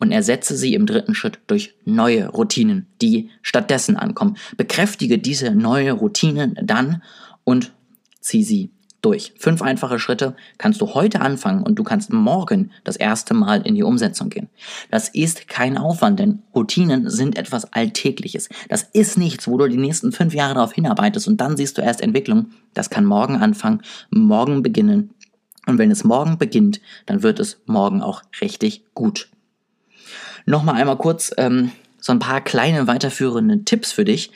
und 0.00 0.10
ersetze 0.10 0.56
sie 0.56 0.74
im 0.74 0.86
dritten 0.86 1.14
Schritt 1.14 1.40
durch 1.46 1.74
neue 1.84 2.28
Routinen, 2.28 2.86
die 3.02 3.28
stattdessen 3.42 3.96
ankommen. 3.96 4.38
Bekräftige 4.56 5.18
diese 5.18 5.54
neue 5.54 5.92
Routine 5.92 6.54
dann 6.62 7.02
und 7.44 7.72
zieh 8.20 8.42
sie 8.42 8.70
durch. 9.02 9.32
Fünf 9.38 9.62
einfache 9.62 9.98
Schritte 9.98 10.34
kannst 10.58 10.80
du 10.80 10.94
heute 10.94 11.20
anfangen 11.20 11.62
und 11.62 11.76
du 11.76 11.84
kannst 11.84 12.12
morgen 12.12 12.70
das 12.84 12.96
erste 12.96 13.34
Mal 13.34 13.62
in 13.62 13.74
die 13.74 13.82
Umsetzung 13.82 14.30
gehen. 14.30 14.48
Das 14.90 15.08
ist 15.08 15.48
kein 15.48 15.78
Aufwand, 15.78 16.18
denn 16.18 16.42
Routinen 16.54 17.08
sind 17.08 17.36
etwas 17.36 17.72
Alltägliches. 17.72 18.48
Das 18.68 18.82
ist 18.82 19.16
nichts, 19.18 19.48
wo 19.48 19.58
du 19.58 19.68
die 19.68 19.76
nächsten 19.76 20.12
fünf 20.12 20.34
Jahre 20.34 20.54
darauf 20.54 20.72
hinarbeitest 20.72 21.28
und 21.28 21.40
dann 21.40 21.56
siehst 21.56 21.78
du 21.78 21.82
erst 21.82 22.00
Entwicklung. 22.00 22.50
Das 22.74 22.90
kann 22.90 23.04
morgen 23.04 23.36
anfangen, 23.36 23.82
morgen 24.10 24.62
beginnen 24.62 25.10
Und 25.66 25.78
wenn 25.78 25.90
es 25.90 26.04
morgen 26.04 26.38
beginnt, 26.38 26.80
dann 27.06 27.22
wird 27.22 27.40
es 27.40 27.60
morgen 27.66 28.00
auch 28.02 28.22
richtig 28.40 28.84
gut. 28.94 29.28
Nochmal 30.46 30.76
einmal 30.76 30.96
kurz 30.96 31.32
ähm, 31.38 31.72
so 32.06 32.12
ein 32.12 32.20
paar 32.20 32.40
kleine 32.40 32.86
weiterführende 32.86 33.64
Tipps 33.64 33.90
für 33.90 34.04
dich, 34.04 34.30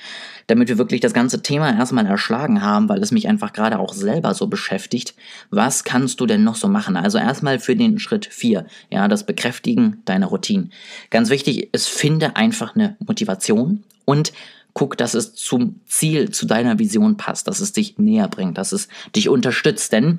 damit 0.48 0.68
wir 0.68 0.76
wirklich 0.76 1.00
das 1.00 1.12
ganze 1.12 1.40
Thema 1.40 1.72
erstmal 1.72 2.04
erschlagen 2.04 2.62
haben, 2.62 2.88
weil 2.88 3.00
es 3.00 3.12
mich 3.12 3.28
einfach 3.28 3.52
gerade 3.52 3.78
auch 3.78 3.94
selber 3.94 4.34
so 4.34 4.48
beschäftigt. 4.48 5.14
Was 5.50 5.84
kannst 5.84 6.18
du 6.20 6.26
denn 6.26 6.42
noch 6.42 6.56
so 6.56 6.66
machen? 6.66 6.96
Also 6.96 7.18
erstmal 7.18 7.60
für 7.60 7.76
den 7.76 8.00
Schritt 8.00 8.26
4, 8.26 8.66
ja, 8.90 9.06
das 9.06 9.24
Bekräftigen 9.24 10.02
deiner 10.04 10.26
Routinen. 10.26 10.72
Ganz 11.10 11.30
wichtig 11.30 11.72
ist, 11.72 11.88
finde 11.88 12.34
einfach 12.34 12.74
eine 12.74 12.96
Motivation 12.98 13.84
und 14.04 14.32
guck, 14.74 14.96
dass 14.98 15.14
es 15.14 15.34
zum 15.34 15.80
Ziel, 15.86 16.30
zu 16.30 16.46
deiner 16.46 16.80
Vision 16.80 17.16
passt, 17.16 17.46
dass 17.46 17.60
es 17.60 17.72
dich 17.72 17.98
näher 17.98 18.26
bringt, 18.26 18.58
dass 18.58 18.72
es 18.72 18.88
dich 19.14 19.28
unterstützt, 19.28 19.92
denn 19.92 20.18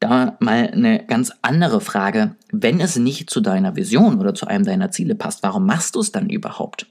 da 0.00 0.36
mal 0.40 0.70
eine 0.70 1.04
ganz 1.06 1.30
andere 1.42 1.80
Frage. 1.80 2.34
Wenn 2.50 2.80
es 2.80 2.96
nicht 2.96 3.30
zu 3.30 3.40
deiner 3.40 3.76
Vision 3.76 4.18
oder 4.18 4.34
zu 4.34 4.46
einem 4.46 4.64
deiner 4.64 4.90
Ziele 4.90 5.14
passt, 5.14 5.42
warum 5.42 5.66
machst 5.66 5.94
du 5.94 6.00
es 6.00 6.10
dann 6.10 6.30
überhaupt? 6.30 6.86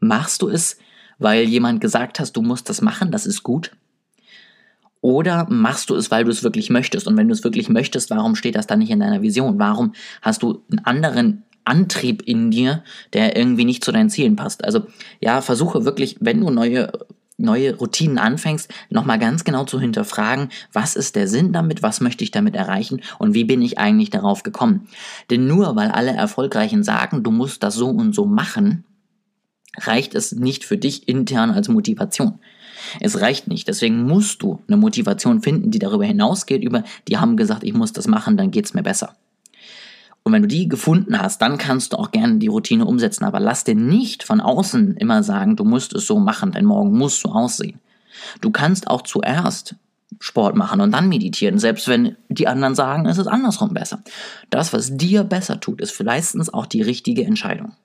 Machst 0.00 0.42
du 0.42 0.48
es, 0.48 0.78
weil 1.18 1.44
jemand 1.44 1.80
gesagt 1.80 2.18
hast, 2.18 2.32
du 2.32 2.42
musst 2.42 2.68
das 2.68 2.80
machen, 2.80 3.12
das 3.12 3.26
ist 3.26 3.42
gut? 3.42 3.72
Oder 5.02 5.46
machst 5.50 5.90
du 5.90 5.94
es, 5.94 6.10
weil 6.10 6.24
du 6.24 6.30
es 6.30 6.42
wirklich 6.42 6.70
möchtest? 6.70 7.06
Und 7.06 7.16
wenn 7.16 7.28
du 7.28 7.34
es 7.34 7.44
wirklich 7.44 7.68
möchtest, 7.68 8.10
warum 8.10 8.34
steht 8.34 8.56
das 8.56 8.66
dann 8.66 8.80
nicht 8.80 8.90
in 8.90 9.00
deiner 9.00 9.22
Vision? 9.22 9.58
Warum 9.58 9.92
hast 10.22 10.42
du 10.42 10.64
einen 10.70 10.84
anderen 10.84 11.44
Antrieb 11.64 12.22
in 12.22 12.50
dir, 12.50 12.82
der 13.12 13.36
irgendwie 13.36 13.64
nicht 13.66 13.84
zu 13.84 13.92
deinen 13.92 14.10
Zielen 14.10 14.34
passt? 14.34 14.64
Also 14.64 14.86
ja, 15.20 15.42
versuche 15.42 15.84
wirklich, 15.84 16.16
wenn 16.20 16.40
du 16.40 16.50
neue 16.50 16.90
neue 17.38 17.76
Routinen 17.76 18.18
anfängst, 18.18 18.72
nochmal 18.88 19.18
ganz 19.18 19.44
genau 19.44 19.64
zu 19.64 19.80
hinterfragen, 19.80 20.48
was 20.72 20.96
ist 20.96 21.16
der 21.16 21.28
Sinn 21.28 21.52
damit, 21.52 21.82
was 21.82 22.00
möchte 22.00 22.24
ich 22.24 22.30
damit 22.30 22.54
erreichen 22.54 23.02
und 23.18 23.34
wie 23.34 23.44
bin 23.44 23.60
ich 23.62 23.78
eigentlich 23.78 24.10
darauf 24.10 24.42
gekommen. 24.42 24.88
Denn 25.30 25.46
nur 25.46 25.76
weil 25.76 25.90
alle 25.90 26.12
Erfolgreichen 26.12 26.82
sagen, 26.82 27.22
du 27.22 27.30
musst 27.30 27.62
das 27.62 27.74
so 27.74 27.88
und 27.88 28.14
so 28.14 28.24
machen, 28.26 28.84
reicht 29.78 30.14
es 30.14 30.32
nicht 30.32 30.64
für 30.64 30.78
dich 30.78 31.08
intern 31.08 31.50
als 31.50 31.68
Motivation. 31.68 32.38
Es 33.00 33.20
reicht 33.20 33.48
nicht. 33.48 33.68
Deswegen 33.68 34.02
musst 34.02 34.42
du 34.42 34.62
eine 34.68 34.76
Motivation 34.76 35.42
finden, 35.42 35.70
die 35.70 35.78
darüber 35.78 36.04
hinausgeht, 36.04 36.62
über 36.62 36.84
die 37.08 37.18
haben 37.18 37.36
gesagt, 37.36 37.64
ich 37.64 37.74
muss 37.74 37.92
das 37.92 38.06
machen, 38.06 38.36
dann 38.36 38.50
geht 38.50 38.66
es 38.66 38.74
mir 38.74 38.82
besser. 38.82 39.16
Und 40.26 40.32
wenn 40.32 40.42
du 40.42 40.48
die 40.48 40.68
gefunden 40.68 41.22
hast, 41.22 41.40
dann 41.40 41.56
kannst 41.56 41.92
du 41.92 41.98
auch 41.98 42.10
gerne 42.10 42.38
die 42.38 42.48
Routine 42.48 42.84
umsetzen. 42.84 43.22
Aber 43.22 43.38
lass 43.38 43.62
dir 43.62 43.76
nicht 43.76 44.24
von 44.24 44.40
außen 44.40 44.96
immer 44.96 45.22
sagen, 45.22 45.54
du 45.54 45.62
musst 45.62 45.94
es 45.94 46.04
so 46.04 46.18
machen, 46.18 46.50
denn 46.50 46.64
morgen 46.64 46.98
musst 46.98 47.22
du 47.22 47.28
aussehen. 47.28 47.78
Du 48.40 48.50
kannst 48.50 48.88
auch 48.88 49.02
zuerst 49.02 49.76
Sport 50.18 50.56
machen 50.56 50.80
und 50.80 50.90
dann 50.90 51.08
meditieren, 51.08 51.60
selbst 51.60 51.86
wenn 51.86 52.16
die 52.28 52.48
anderen 52.48 52.74
sagen, 52.74 53.06
es 53.06 53.18
ist 53.18 53.28
andersrum 53.28 53.72
besser. 53.72 54.02
Das, 54.50 54.72
was 54.72 54.96
dir 54.96 55.22
besser 55.22 55.60
tut, 55.60 55.80
ist 55.80 56.02
meistens 56.02 56.52
auch 56.52 56.66
die 56.66 56.82
richtige 56.82 57.24
Entscheidung. 57.24 57.76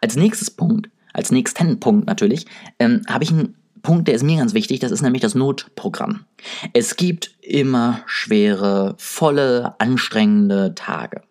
Als 0.00 0.16
nächstes 0.16 0.50
Punkt, 0.50 0.90
als 1.12 1.30
nächsten 1.30 1.78
Punkt 1.78 2.08
natürlich, 2.08 2.46
ähm, 2.80 3.02
habe 3.08 3.22
ich 3.22 3.30
einen 3.30 3.54
Punkt, 3.82 4.08
der 4.08 4.14
ist 4.14 4.22
mir 4.22 4.38
ganz 4.38 4.54
wichtig, 4.54 4.80
das 4.80 4.90
ist 4.90 5.02
nämlich 5.02 5.22
das 5.22 5.34
Notprogramm. 5.34 6.24
Es 6.72 6.96
gibt 6.96 7.32
immer 7.40 8.00
schwere, 8.06 8.94
volle, 8.98 9.74
anstrengende 9.78 10.74
Tage. 10.74 11.22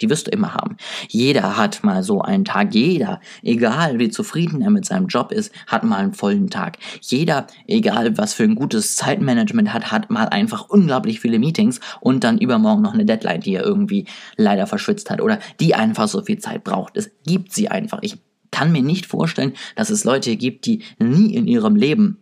Die 0.00 0.10
wirst 0.10 0.26
du 0.26 0.32
immer 0.32 0.54
haben. 0.54 0.76
Jeder 1.08 1.56
hat 1.56 1.84
mal 1.84 2.02
so 2.02 2.20
einen 2.20 2.44
Tag. 2.44 2.74
Jeder, 2.74 3.20
egal 3.42 3.98
wie 3.98 4.10
zufrieden 4.10 4.60
er 4.60 4.70
mit 4.70 4.84
seinem 4.84 5.06
Job 5.06 5.30
ist, 5.30 5.52
hat 5.66 5.84
mal 5.84 5.98
einen 5.98 6.14
vollen 6.14 6.50
Tag. 6.50 6.78
Jeder, 7.00 7.46
egal 7.66 8.18
was 8.18 8.34
für 8.34 8.42
ein 8.42 8.56
gutes 8.56 8.96
Zeitmanagement 8.96 9.72
hat, 9.72 9.92
hat 9.92 10.10
mal 10.10 10.28
einfach 10.28 10.68
unglaublich 10.68 11.20
viele 11.20 11.38
Meetings 11.38 11.80
und 12.00 12.24
dann 12.24 12.38
übermorgen 12.38 12.82
noch 12.82 12.94
eine 12.94 13.04
Deadline, 13.04 13.40
die 13.40 13.54
er 13.54 13.64
irgendwie 13.64 14.06
leider 14.36 14.66
verschwitzt 14.66 15.10
hat 15.10 15.20
oder 15.20 15.38
die 15.60 15.74
einfach 15.74 16.08
so 16.08 16.22
viel 16.22 16.38
Zeit 16.38 16.64
braucht. 16.64 16.96
Es 16.96 17.10
gibt 17.24 17.52
sie 17.52 17.68
einfach. 17.68 18.00
Ich 18.02 18.18
kann 18.54 18.70
mir 18.70 18.84
nicht 18.84 19.06
vorstellen, 19.06 19.54
dass 19.74 19.90
es 19.90 20.04
Leute 20.04 20.36
gibt, 20.36 20.66
die 20.66 20.84
nie 21.00 21.34
in 21.34 21.48
ihrem 21.48 21.74
Leben 21.74 22.18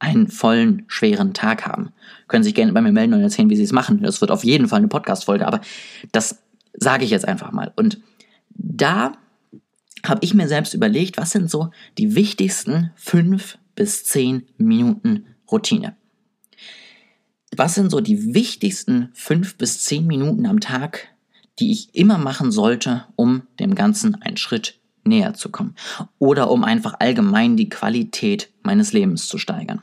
einen 0.00 0.26
vollen, 0.26 0.82
schweren 0.88 1.34
Tag 1.34 1.66
haben. 1.66 1.90
Können 2.26 2.42
sich 2.42 2.56
gerne 2.56 2.72
bei 2.72 2.80
mir 2.80 2.90
melden 2.90 3.14
und 3.14 3.20
erzählen, 3.20 3.48
wie 3.48 3.54
sie 3.54 3.62
es 3.62 3.70
machen. 3.70 4.02
Das 4.02 4.20
wird 4.20 4.32
auf 4.32 4.42
jeden 4.42 4.66
Fall 4.66 4.78
eine 4.78 4.88
Podcast-Folge, 4.88 5.46
aber 5.46 5.60
das 6.10 6.42
sage 6.72 7.04
ich 7.04 7.12
jetzt 7.12 7.28
einfach 7.28 7.52
mal. 7.52 7.72
Und 7.76 8.00
da 8.48 9.12
habe 10.04 10.18
ich 10.24 10.34
mir 10.34 10.48
selbst 10.48 10.74
überlegt, 10.74 11.16
was 11.16 11.30
sind 11.30 11.48
so 11.48 11.70
die 11.96 12.16
wichtigsten 12.16 12.90
fünf 12.96 13.56
bis 13.76 14.02
zehn 14.02 14.48
Minuten 14.56 15.26
Routine. 15.48 15.94
Was 17.56 17.76
sind 17.76 17.90
so 17.90 18.00
die 18.00 18.34
wichtigsten 18.34 19.10
fünf 19.12 19.56
bis 19.56 19.84
zehn 19.84 20.08
Minuten 20.08 20.44
am 20.46 20.58
Tag, 20.58 21.06
die 21.60 21.70
ich 21.70 21.94
immer 21.94 22.18
machen 22.18 22.50
sollte, 22.50 23.04
um 23.14 23.42
dem 23.60 23.76
Ganzen 23.76 24.20
einen 24.20 24.38
Schritt 24.38 24.80
näher 25.08 25.34
zu 25.34 25.50
kommen 25.50 25.74
oder 26.18 26.50
um 26.50 26.64
einfach 26.64 26.94
allgemein 27.00 27.56
die 27.56 27.68
Qualität 27.68 28.50
meines 28.62 28.92
Lebens 28.92 29.28
zu 29.28 29.38
steigern. 29.38 29.82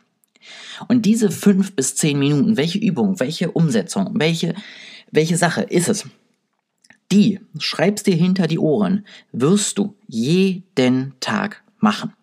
Und 0.87 1.05
diese 1.05 1.31
fünf 1.31 1.75
bis 1.75 1.95
zehn 1.95 2.19
Minuten, 2.19 2.57
welche 2.57 2.77
Übung, 2.77 3.19
welche 3.19 3.51
Umsetzung, 3.51 4.11
welche, 4.13 4.55
welche 5.11 5.37
Sache 5.37 5.61
ist 5.61 5.89
es? 5.89 6.05
Die, 7.11 7.39
schreibst 7.59 8.07
dir 8.07 8.15
hinter 8.15 8.47
die 8.47 8.59
Ohren, 8.59 9.05
wirst 9.31 9.77
du 9.77 9.95
jeden 10.07 11.13
Tag 11.19 11.63
machen. 11.79 12.13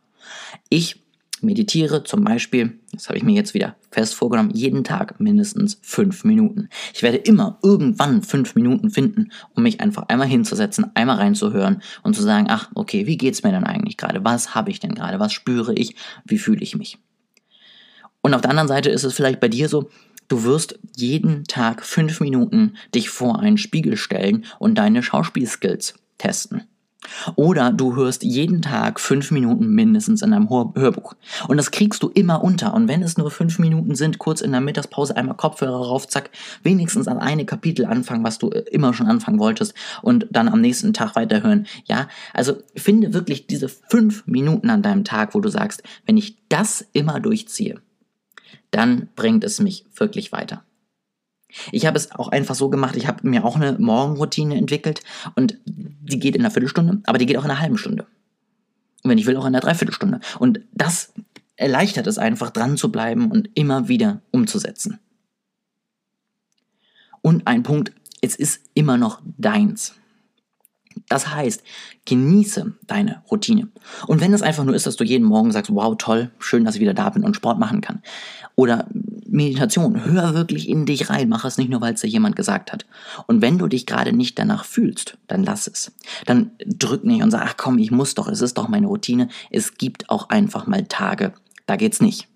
Ich 0.69 1.02
meditiere 1.43 2.05
zum 2.05 2.25
Beispiel, 2.25 2.79
das 2.93 3.09
habe 3.09 3.19
ich 3.19 3.25
mir 3.25 3.35
jetzt 3.35 3.55
wieder 3.55 3.77
fest 3.91 4.15
vorgenommen, 4.15 4.51
jeden 4.51 4.85
Tag 4.85 5.21
mindestens 5.21 5.79
fünf 5.83 6.25
Minuten. 6.25 6.69
Ich 6.95 7.03
werde 7.03 7.19
immer 7.19 7.59
irgendwann 7.63 8.23
fünf 8.23 8.55
Minuten 8.55 8.91
finden, 8.91 9.31
um 9.55 9.63
mich 9.63 9.81
einfach 9.81 10.05
einmal 10.09 10.29
hinzusetzen, 10.29 10.91
einmal 10.95 11.17
reinzuhören 11.17 11.83
und 12.03 12.15
zu 12.15 12.23
sagen, 12.23 12.47
ach, 12.49 12.71
okay, 12.75 13.07
wie 13.07 13.17
geht's 13.17 13.43
mir 13.43 13.53
denn 13.53 13.65
eigentlich 13.65 13.97
gerade? 13.97 14.25
Was 14.25 14.55
habe 14.55 14.71
ich 14.71 14.81
denn 14.81 14.95
gerade? 14.95 15.19
Was 15.21 15.33
spüre 15.33 15.75
ich? 15.75 15.97
Wie 16.25 16.39
fühle 16.39 16.63
ich 16.63 16.77
mich? 16.77 16.99
Und 18.23 18.35
auf 18.35 18.41
der 18.41 18.51
anderen 18.51 18.69
Seite 18.69 18.91
ist 18.91 19.05
es 19.05 19.15
vielleicht 19.15 19.41
bei 19.41 19.49
dir 19.49 19.69
so, 19.69 19.91
du 20.29 20.45
wirst 20.45 20.79
jeden 20.97 21.45
Tag 21.45 21.85
fünf 21.85 22.21
Minuten 22.21 22.77
dich 22.95 23.11
vor 23.11 23.41
einen 23.41 23.59
Spiegel 23.59 23.97
stellen 23.97 24.45
und 24.59 24.77
deine 24.77 25.03
Schauspielskills 25.03 25.95
testen. 26.19 26.63
Oder 27.37 27.73
du 27.73 27.97
hörst 27.97 28.23
jeden 28.23 28.63
Tag 28.63 29.01
fünf 29.01 29.31
Minuten 29.31 29.69
mindestens 29.69 30.23
in 30.23 30.33
einem 30.33 30.49
Hörbuch. 30.49 31.15
Und 31.49 31.57
das 31.57 31.71
kriegst 31.71 32.03
du 32.03 32.09
immer 32.09 32.43
unter. 32.43 32.75
Und 32.75 32.89
wenn 32.89 33.03
es 33.03 33.17
nur 33.17 33.31
fünf 33.31 33.59
Minuten 33.59 33.95
sind, 33.95 34.19
kurz 34.19 34.41
in 34.41 34.53
der 34.53 34.61
Mittagspause 34.61 35.17
einmal 35.17 35.37
Kopfhörer 35.37 35.87
rauf, 35.87 36.07
zack, 36.09 36.31
wenigstens 36.63 37.09
an 37.09 37.19
eine 37.19 37.45
Kapitel 37.45 37.87
anfangen, 37.87 38.25
was 38.25 38.39
du 38.39 38.51
äh, 38.51 38.61
immer 38.71 38.95
schon 38.95 39.07
anfangen 39.07 39.39
wolltest 39.39 39.75
und 40.03 40.27
dann 40.31 40.49
am 40.49 40.61
nächsten 40.61 40.93
Tag 40.93 41.17
weiterhören. 41.17 41.67
Ja, 41.87 42.09
also 42.33 42.55
finde 42.77 43.13
wirklich 43.13 43.47
diese 43.47 43.69
fünf 43.69 44.27
Minuten 44.27 44.71
an 44.71 44.83
deinem 44.83 45.05
Tag, 45.05 45.35
wo 45.35 45.41
du 45.41 45.49
sagst, 45.49 45.83
wenn 46.07 46.17
ich 46.17 46.37
das 46.49 46.87
immer 46.93 47.21
durchziehe, 47.21 47.81
dann 48.71 49.09
bringt 49.17 49.45
es 49.45 49.61
mich 49.61 49.87
wirklich 49.97 50.33
weiter. 50.33 50.65
Ich 51.71 51.87
habe 51.87 51.97
es 51.97 52.13
auch 52.13 52.29
einfach 52.29 52.55
so 52.55 52.71
gemacht, 52.71 52.97
ich 52.97 53.07
habe 53.07 53.29
mir 53.29 53.45
auch 53.45 53.57
eine 53.57 53.79
Morgenroutine 53.79 54.57
entwickelt 54.57 55.03
und 55.35 55.59
die 55.67 56.19
geht 56.19 56.35
in 56.35 56.43
einer 56.43 56.51
Viertelstunde, 56.51 57.01
aber 57.05 57.19
die 57.19 57.27
geht 57.27 57.37
auch 57.37 57.45
in 57.45 57.51
einer 57.51 57.61
halben 57.61 57.79
Stunde. 57.79 58.07
Und 59.03 59.11
wenn 59.11 59.19
ich 59.19 59.27
will, 59.27 59.37
auch 59.37 59.43
in 59.43 59.49
einer 59.49 59.61
Dreiviertelstunde. 59.61 60.21
Und 60.39 60.61
das 60.73 61.13
erleichtert 61.57 62.07
es 62.07 62.19
einfach, 62.19 62.51
dran 62.51 62.77
zu 62.77 62.91
bleiben 62.91 63.31
und 63.31 63.51
immer 63.55 63.89
wieder 63.89 64.23
umzusetzen. 64.31 64.99
Und 67.21 67.47
ein 67.47 67.63
Punkt, 67.63 67.93
es 68.21 68.37
ist 68.37 68.63
immer 68.75 68.97
noch 68.99 69.21
deins. 69.39 69.95
Das 71.09 71.35
heißt, 71.35 71.63
genieße 72.05 72.75
deine 72.87 73.23
Routine. 73.31 73.69
Und 74.07 74.21
wenn 74.21 74.35
es 74.35 74.43
einfach 74.43 74.65
nur 74.65 74.75
ist, 74.75 74.87
dass 74.87 74.97
du 74.97 75.05
jeden 75.05 75.27
Morgen 75.27 75.53
sagst, 75.53 75.75
wow, 75.75 75.95
toll, 75.97 76.31
schön, 76.39 76.65
dass 76.65 76.75
ich 76.75 76.81
wieder 76.81 76.95
da 76.95 77.11
bin 77.11 77.25
und 77.25 77.37
Sport 77.37 77.59
machen 77.59 77.81
kann. 77.81 78.03
Oder 78.57 78.89
Meditation, 79.33 80.05
hör 80.05 80.35
wirklich 80.35 80.69
in 80.69 80.85
dich 80.85 81.09
rein, 81.09 81.31
mach 81.31 81.47
es 81.47 81.57
nicht 81.57 81.71
nur, 81.71 81.81
weil 81.81 81.95
es 81.95 82.03
dir 82.03 82.09
jemand 82.09 82.37
gesagt 82.37 82.71
hat. 82.71 82.85
Und 83.27 83.41
wenn 83.41 83.59
du 83.59 83.67
dich 83.67 83.87
gerade 83.87 84.13
nicht 84.13 84.39
danach 84.39 84.67
fühlst, 84.67 85.17
dann 85.27 85.43
lass 85.43 85.67
es. 85.67 85.93
Dann 86.27 86.51
drück 86.67 87.03
nicht 87.05 87.23
und 87.23 87.31
sag, 87.31 87.43
ach 87.43 87.57
komm, 87.57 87.79
ich 87.79 87.91
muss 87.91 88.15
doch, 88.15 88.29
es 88.29 88.43
ist 88.43 88.59
doch 88.59 88.69
meine 88.69 88.87
Routine. 88.87 89.29
Es 89.51 89.79
gibt 89.79 90.11
auch 90.11 90.29
einfach 90.29 90.67
mal 90.67 90.85
Tage, 90.85 91.33
da 91.65 91.77
geht's 91.77 92.03
nicht. 92.03 92.29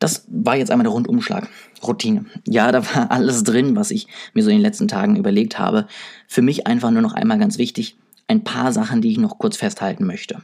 Das 0.00 0.24
war 0.28 0.56
jetzt 0.56 0.72
einmal 0.72 0.84
der 0.84 0.92
Rundumschlag. 0.92 1.48
Routine. 1.86 2.24
Ja, 2.48 2.72
da 2.72 2.84
war 2.84 3.10
alles 3.12 3.44
drin, 3.44 3.76
was 3.76 3.92
ich 3.92 4.08
mir 4.34 4.42
so 4.42 4.50
in 4.50 4.56
den 4.56 4.62
letzten 4.62 4.88
Tagen 4.88 5.14
überlegt 5.14 5.58
habe. 5.58 5.86
Für 6.26 6.42
mich 6.42 6.66
einfach 6.66 6.90
nur 6.90 7.02
noch 7.02 7.12
einmal 7.12 7.38
ganz 7.38 7.58
wichtig, 7.58 7.96
ein 8.26 8.42
paar 8.42 8.72
Sachen, 8.72 9.02
die 9.02 9.12
ich 9.12 9.18
noch 9.18 9.38
kurz 9.38 9.56
festhalten 9.56 10.04
möchte. 10.04 10.42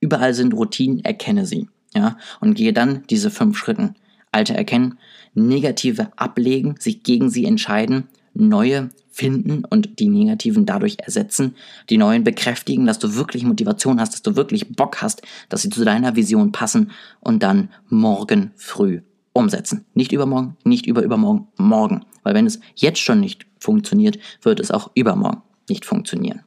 Überall 0.00 0.32
sind 0.32 0.54
Routinen, 0.54 1.04
erkenne 1.04 1.44
sie. 1.44 1.68
Ja, 1.94 2.18
und 2.40 2.54
gehe 2.54 2.72
dann 2.72 3.04
diese 3.08 3.30
fünf 3.30 3.56
Schritten. 3.56 3.94
Alte 4.30 4.54
erkennen, 4.54 4.98
negative 5.34 6.10
ablegen, 6.16 6.74
sich 6.78 7.02
gegen 7.02 7.30
sie 7.30 7.46
entscheiden, 7.46 8.08
neue 8.34 8.90
finden 9.10 9.64
und 9.64 9.98
die 9.98 10.08
negativen 10.08 10.66
dadurch 10.66 10.98
ersetzen, 10.98 11.56
die 11.88 11.96
neuen 11.96 12.24
bekräftigen, 12.24 12.86
dass 12.86 12.98
du 12.98 13.14
wirklich 13.14 13.44
Motivation 13.44 14.00
hast, 14.00 14.12
dass 14.12 14.22
du 14.22 14.36
wirklich 14.36 14.76
Bock 14.76 15.00
hast, 15.02 15.22
dass 15.48 15.62
sie 15.62 15.70
zu 15.70 15.84
deiner 15.84 16.14
Vision 16.14 16.52
passen 16.52 16.92
und 17.20 17.42
dann 17.42 17.70
morgen 17.88 18.52
früh 18.56 19.00
umsetzen. 19.32 19.86
Nicht 19.94 20.12
übermorgen, 20.12 20.56
nicht 20.62 20.86
über 20.86 21.02
übermorgen, 21.02 21.48
morgen. 21.56 22.04
Weil 22.22 22.34
wenn 22.34 22.46
es 22.46 22.60
jetzt 22.74 23.00
schon 23.00 23.20
nicht 23.20 23.46
funktioniert, 23.58 24.18
wird 24.42 24.60
es 24.60 24.70
auch 24.70 24.90
übermorgen 24.94 25.42
nicht 25.68 25.84
funktionieren. 25.84 26.42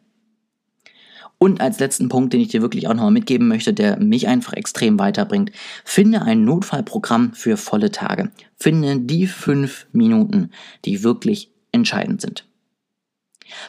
Und 1.43 1.59
als 1.59 1.79
letzten 1.79 2.07
Punkt, 2.07 2.33
den 2.33 2.39
ich 2.39 2.49
dir 2.49 2.61
wirklich 2.61 2.87
auch 2.87 2.93
nochmal 2.93 3.09
mitgeben 3.09 3.47
möchte, 3.47 3.73
der 3.73 3.99
mich 3.99 4.27
einfach 4.27 4.53
extrem 4.53 4.99
weiterbringt, 4.99 5.51
finde 5.83 6.21
ein 6.21 6.45
Notfallprogramm 6.45 7.33
für 7.33 7.57
volle 7.57 7.89
Tage. 7.89 8.29
Finde 8.57 8.99
die 8.99 9.25
fünf 9.25 9.87
Minuten, 9.91 10.51
die 10.85 11.01
wirklich 11.01 11.49
entscheidend 11.71 12.21
sind. 12.21 12.45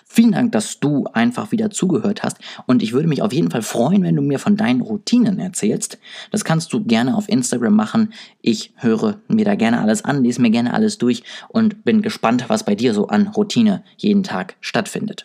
Vielen 0.04 0.32
Dank, 0.32 0.52
dass 0.52 0.80
du 0.80 1.06
einfach 1.14 1.50
wieder 1.50 1.70
zugehört 1.70 2.22
hast 2.22 2.36
und 2.66 2.82
ich 2.82 2.92
würde 2.92 3.08
mich 3.08 3.22
auf 3.22 3.32
jeden 3.32 3.50
Fall 3.50 3.62
freuen, 3.62 4.02
wenn 4.02 4.16
du 4.16 4.22
mir 4.22 4.38
von 4.38 4.58
deinen 4.58 4.82
Routinen 4.82 5.38
erzählst. 5.38 5.98
Das 6.30 6.44
kannst 6.44 6.74
du 6.74 6.84
gerne 6.84 7.16
auf 7.16 7.26
Instagram 7.30 7.74
machen. 7.74 8.12
Ich 8.42 8.74
höre 8.76 9.18
mir 9.28 9.46
da 9.46 9.54
gerne 9.54 9.80
alles 9.80 10.04
an, 10.04 10.22
lese 10.22 10.42
mir 10.42 10.50
gerne 10.50 10.74
alles 10.74 10.98
durch 10.98 11.22
und 11.48 11.84
bin 11.84 12.02
gespannt, 12.02 12.44
was 12.48 12.66
bei 12.66 12.74
dir 12.74 12.92
so 12.92 13.06
an 13.06 13.28
Routine 13.28 13.82
jeden 13.96 14.24
Tag 14.24 14.56
stattfindet. 14.60 15.24